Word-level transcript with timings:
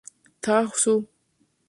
Tao 0.43 0.71
Zhu. 0.81 0.95